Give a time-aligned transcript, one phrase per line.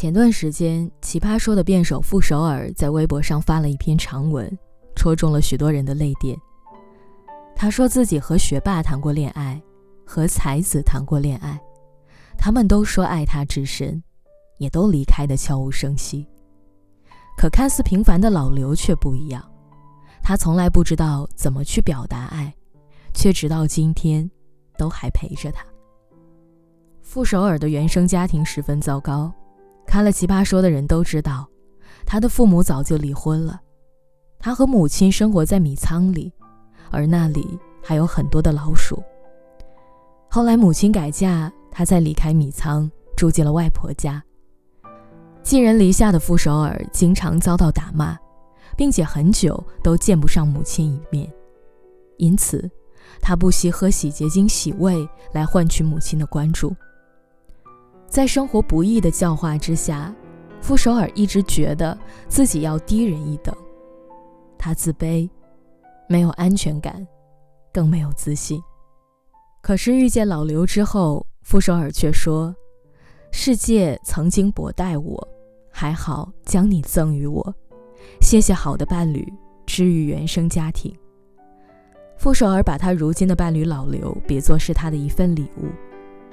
[0.00, 4.50] 前段时间，《奇葩说》的辩手傅首尔在微博上发了一篇长文，
[4.96, 6.34] 戳中了许多人的泪点。
[7.54, 9.60] 他说自己和学霸谈过恋爱，
[10.06, 11.60] 和才子谈过恋爱，
[12.38, 14.02] 他们都说爱他至深，
[14.56, 16.26] 也都离开的悄无声息。
[17.36, 19.44] 可看似平凡的老刘却不一样，
[20.22, 22.50] 他从来不知道怎么去表达爱，
[23.12, 24.30] 却直到今天，
[24.78, 25.62] 都还陪着他。
[27.02, 29.30] 傅首尔的原生家庭十分糟糕。
[29.90, 31.48] 看了《奇葩说》的人都知道，
[32.06, 33.60] 他的父母早就离婚了，
[34.38, 36.32] 他和母亲生活在米仓里，
[36.92, 39.02] 而那里还有很多的老鼠。
[40.30, 44.22] 后来母亲改嫁，他才离开米仓，住进了外婆家。
[45.42, 48.16] 寄人篱下的傅首尔经常遭到打骂，
[48.76, 51.28] 并且很久都见不上母亲一面，
[52.16, 52.70] 因此
[53.20, 56.72] 他不惜喝洗洁精洗胃来换取母亲的关注。
[58.10, 60.12] 在生活不易的教化之下，
[60.60, 63.54] 傅首尔一直觉得自己要低人一等。
[64.58, 65.30] 他自卑，
[66.08, 67.06] 没有安全感，
[67.72, 68.60] 更没有自信。
[69.62, 72.52] 可是遇见老刘之后，傅首尔却说
[73.30, 75.28] ：“世界曾经薄待我，
[75.70, 77.54] 还好将你赠予我。
[78.20, 79.32] 谢谢好的伴侣，
[79.66, 80.92] 治愈原生家庭。”
[82.18, 85.68] 傅首尔把他如今的伴侣老刘比作是他的一份礼物，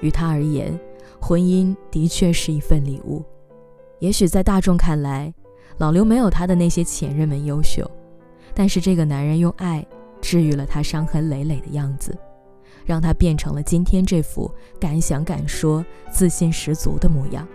[0.00, 0.78] 于他而言。
[1.18, 3.24] 婚姻的确是一份礼物，
[3.98, 5.32] 也许在大众看来，
[5.78, 7.90] 老刘没有他的那些前任们优秀，
[8.54, 9.84] 但是这个男人用爱
[10.20, 12.16] 治愈了他伤痕累累的样子，
[12.84, 17.48] 让他变成了今天这副敢想敢说、自信十足的模样。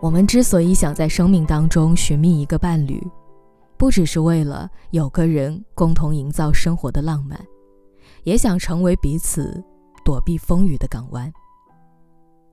[0.00, 3.02] 我们之所以想在生命当中寻觅一个伴侣，
[3.78, 7.40] 不只是为了有个人共同营造生活的浪漫，
[8.24, 9.62] 也想成为彼此
[10.06, 11.32] 躲避风雨的港湾。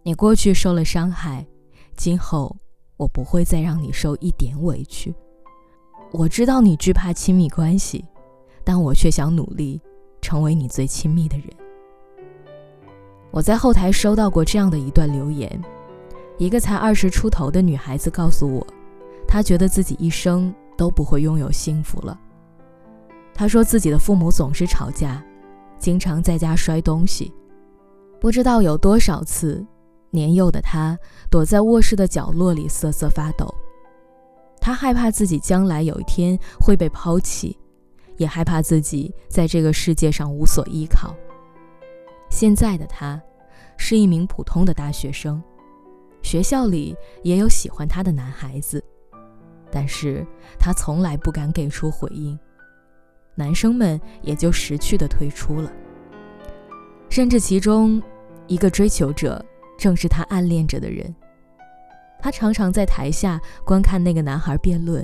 [0.01, 1.45] 你过去受了伤害，
[1.95, 2.57] 今后
[2.97, 5.13] 我不会再让你受一点委屈。
[6.11, 8.03] 我知道你惧怕亲密关系，
[8.63, 9.79] 但我却想努力
[10.19, 11.47] 成为你最亲密的人。
[13.29, 15.61] 我在后台收到过这样的一段留言：
[16.39, 18.65] 一个才二十出头的女孩子告诉我，
[19.27, 22.19] 她觉得自己一生都不会拥有幸福了。
[23.31, 25.23] 她说自己的父母总是吵架，
[25.77, 27.31] 经常在家摔东西，
[28.23, 29.61] 不知道有多少次。
[30.09, 30.97] 年幼的他
[31.29, 33.53] 躲在卧室的角落里瑟瑟发抖，
[34.61, 37.59] 他害怕自己将来有一天会被抛弃，
[38.15, 41.13] 也害怕自己在这个世界上无所依靠。
[42.29, 43.21] 现在的他
[43.75, 45.43] 是一名普通的大学生，
[46.21, 48.81] 学校里也有喜欢他的男孩子，
[49.69, 50.25] 但是
[50.57, 52.39] 他从来不敢给出回应，
[53.35, 55.69] 男生们也就识趣的退出了，
[57.09, 58.01] 甚至其中
[58.47, 59.43] 一个追求者。
[59.75, 61.13] 正是他暗恋着的人。
[62.21, 65.01] 他常常在台下观看那个男孩辩论，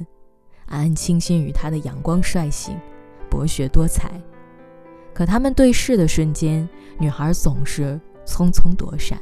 [0.67, 2.77] 暗暗倾心于他的阳光率性、
[3.29, 4.09] 博学多才。
[5.13, 9.19] 可他们对视的瞬间，女孩总是匆匆躲闪。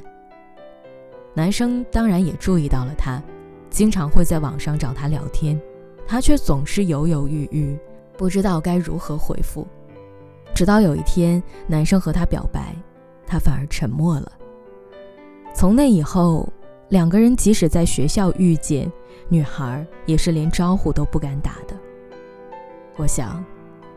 [1.33, 3.23] 男生当然也注意到了他，
[3.69, 5.59] 经常会在网上找他聊天，
[6.05, 7.75] 他却总是犹犹豫豫，
[8.15, 9.65] 不知道该如何回复。
[10.53, 12.75] 直到有一天，男生和他表白，
[13.27, 14.31] 他反而沉默了。
[15.53, 16.47] 从那以后，
[16.89, 18.91] 两个人即使在学校遇见，
[19.27, 21.77] 女孩也是连招呼都不敢打的。
[22.95, 23.43] 我想，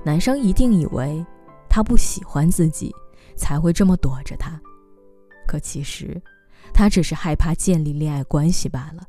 [0.02, 1.24] 男生一定以为
[1.68, 2.94] 他不喜欢自己，
[3.36, 4.60] 才会这么躲着他。
[5.46, 6.20] 可其实，
[6.72, 9.02] 他只是害怕建立恋爱关系罢了。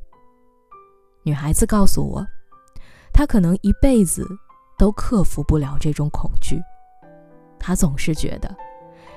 [1.24, 2.26] 女孩子告诉我，
[3.12, 4.26] 她可能一辈子
[4.78, 6.60] 都克服不了这种恐惧。
[7.58, 8.54] 她总是觉得。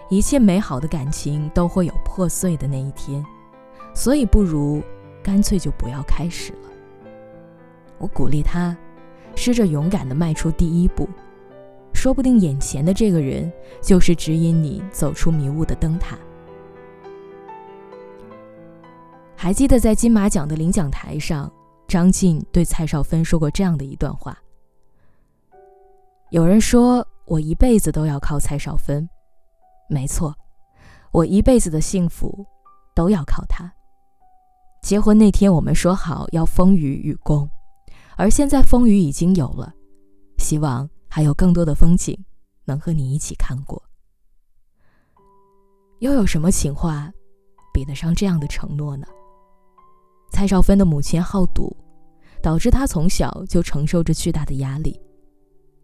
[0.09, 3.25] 一切美好的感情都会有破碎的那一天，
[3.93, 4.81] 所以不如
[5.23, 6.69] 干脆就不要开始了。
[7.97, 8.77] 我鼓励他，
[9.35, 11.09] 试着勇敢地迈出第一步，
[11.91, 16.15] 说不定眼前的这个人就是指引你走出迷雾的灯塔。
[19.35, 21.51] 还记得在金马奖的领奖台上，
[21.87, 24.37] 张晋对蔡少芬说过这样的一段话
[26.29, 29.09] ：“有人说我一辈子都要靠蔡少芬。”
[29.87, 30.35] 没错，
[31.11, 32.45] 我一辈子的幸福
[32.95, 33.71] 都要靠他。
[34.81, 37.49] 结婚那天，我们说好要风雨与共，
[38.17, 39.73] 而现在风雨已经有了，
[40.37, 42.17] 希望还有更多的风景
[42.65, 43.81] 能和你一起看过。
[45.99, 47.11] 又有什么情话
[47.73, 49.07] 比得上这样的承诺呢？
[50.31, 51.75] 蔡少芬的母亲好赌，
[52.41, 54.99] 导致她从小就承受着巨大的压力。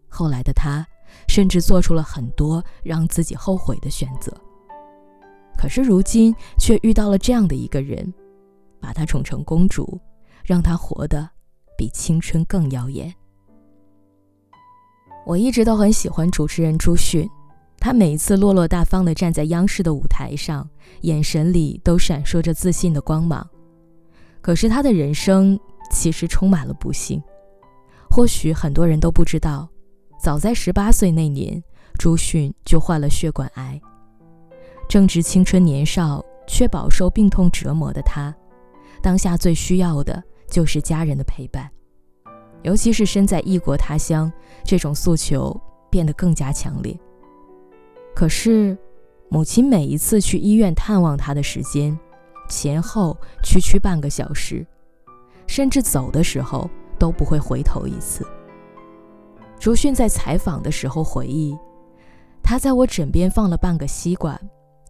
[0.08, 0.84] 后来的她。
[1.28, 4.32] 甚至做出了很多让自己后悔的选择。
[5.56, 8.12] 可是如今却遇到了这样的一个人，
[8.80, 10.00] 把她宠成公主，
[10.44, 11.28] 让她活得
[11.76, 13.14] 比青春更耀眼。
[15.24, 17.28] 我一直都很喜欢主持人朱迅，
[17.78, 20.68] 他每一次落落大方地站在央视的舞台上，
[21.02, 23.48] 眼神里都闪烁着自信的光芒。
[24.40, 25.58] 可是他的人生
[25.92, 27.22] 其实充满了不幸。
[28.10, 29.68] 或许很多人都不知道，
[30.22, 31.60] 早在十八岁那年，
[31.98, 33.80] 朱迅就患了血管癌。
[34.88, 38.32] 正值青春年少却饱受病痛折磨的他，
[39.02, 41.68] 当下最需要的就是家人的陪伴。
[42.62, 44.32] 尤其是身在异国他乡，
[44.62, 45.60] 这种诉求
[45.90, 46.96] 变得更加强烈。
[48.14, 48.78] 可是，
[49.28, 51.98] 母亲每一次去医院探望他的时间，
[52.48, 54.64] 前后区区半个小时，
[55.48, 58.24] 甚至走的时候都不会回头一次。
[59.62, 61.56] 朱迅在采访的时候回忆，
[62.42, 64.36] 他在我枕边放了半个西瓜，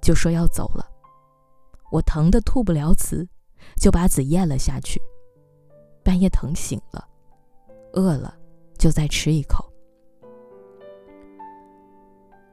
[0.01, 0.83] 就说要走了。
[1.91, 3.29] 我疼得吐不了籽，
[3.79, 4.99] 就把籽咽了下去。
[6.03, 7.07] 半夜疼醒了。
[7.93, 8.35] 饿了，
[8.79, 9.63] 就再吃一口。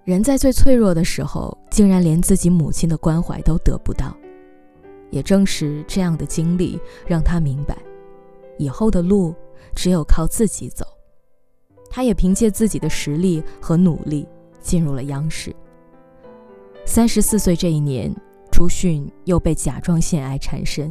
[0.03, 4.13] 人在最脆弱的时候，竟然连自己母亲的关怀都得不到。
[5.09, 6.77] 也正是这样的经历，
[7.07, 7.77] 让他明白，
[8.57, 9.33] 以后的路
[9.73, 10.85] 只有靠自己走。
[11.99, 14.25] 他也凭借自己的实力和努力，
[14.61, 15.53] 进入了央视。
[16.85, 18.09] 三十四岁这一年，
[18.49, 20.89] 朱迅又被甲状腺癌缠身。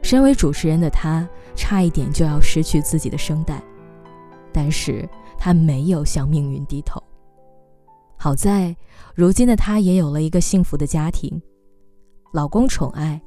[0.00, 3.62] 身为主持人的他，差一点就要失去自己的声带，
[4.54, 6.98] 但是他没有向命运低头。
[8.16, 8.74] 好在，
[9.14, 11.38] 如今的他也有了一个幸福的家庭，
[12.32, 13.20] 老公宠爱，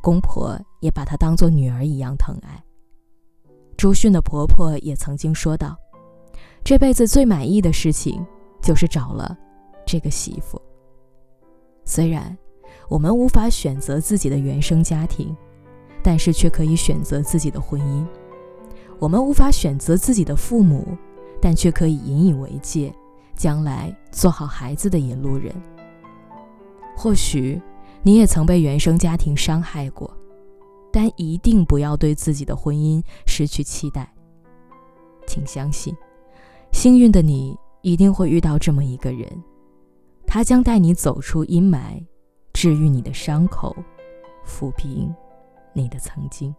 [0.00, 2.64] 公婆也把她当做女儿一样疼爱。
[3.76, 5.76] 朱迅的婆婆也曾经说道
[6.64, 8.24] ：“这辈子最满意的事情，
[8.62, 9.36] 就是找了
[9.86, 10.60] 这个媳妇。”
[11.84, 12.36] 虽然
[12.88, 15.36] 我们无法选择自己的原生家庭。
[16.02, 18.06] 但是却可以选择自己的婚姻。
[18.98, 20.96] 我们无法选择自己的父母，
[21.42, 22.90] 但却可以引以为戒，
[23.34, 25.54] 将来做好孩子的引路人。
[26.96, 27.60] 或许
[28.02, 30.10] 你也曾被原生家庭伤害过，
[30.90, 34.10] 但一定不要对自己的婚姻失去期待。
[35.26, 35.94] 请相信，
[36.72, 39.28] 幸运的你一定会遇到这么一个人，
[40.26, 42.02] 他将带你走出阴霾，
[42.52, 43.76] 治愈你的伤口，
[44.46, 45.12] 抚平。
[45.72, 46.54] 你的曾经。